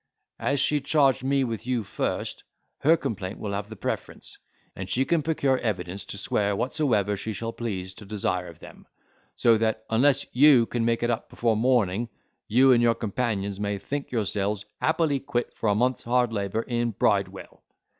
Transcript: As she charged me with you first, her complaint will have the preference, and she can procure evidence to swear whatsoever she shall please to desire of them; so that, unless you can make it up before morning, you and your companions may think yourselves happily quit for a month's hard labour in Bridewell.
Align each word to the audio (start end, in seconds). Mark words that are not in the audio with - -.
As 0.39 0.59
she 0.59 0.79
charged 0.79 1.23
me 1.23 1.43
with 1.43 1.67
you 1.67 1.83
first, 1.83 2.43
her 2.79 2.97
complaint 2.97 3.37
will 3.37 3.51
have 3.53 3.69
the 3.69 3.75
preference, 3.75 4.39
and 4.75 4.89
she 4.89 5.05
can 5.05 5.21
procure 5.21 5.59
evidence 5.59 6.05
to 6.05 6.17
swear 6.17 6.55
whatsoever 6.55 7.15
she 7.15 7.33
shall 7.33 7.53
please 7.53 7.93
to 7.93 8.05
desire 8.05 8.47
of 8.47 8.57
them; 8.57 8.87
so 9.35 9.59
that, 9.59 9.85
unless 9.91 10.25
you 10.31 10.65
can 10.65 10.85
make 10.85 11.03
it 11.03 11.11
up 11.11 11.29
before 11.29 11.55
morning, 11.55 12.09
you 12.47 12.71
and 12.71 12.81
your 12.81 12.95
companions 12.95 13.59
may 13.59 13.77
think 13.77 14.09
yourselves 14.09 14.65
happily 14.81 15.19
quit 15.19 15.53
for 15.53 15.69
a 15.69 15.75
month's 15.75 16.01
hard 16.01 16.33
labour 16.33 16.63
in 16.63 16.89
Bridewell. 16.89 17.61